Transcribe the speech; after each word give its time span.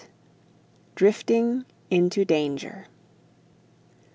DRIFTING 0.95 1.63
INTO 1.91 2.25
DANGER. 2.25 2.87